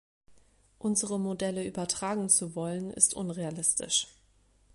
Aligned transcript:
Unsere 0.79 1.19
Modelle 1.19 1.63
übertragen 1.63 2.27
zu 2.27 2.55
wollen, 2.55 2.89
ist 2.89 3.13
unrealistisch. 3.13 4.07